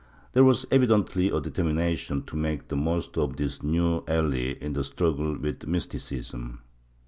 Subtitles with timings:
[0.01, 4.55] ^ There was evi dently a determination to make the most of this new ally
[4.59, 6.61] in the struggle with Mysticism.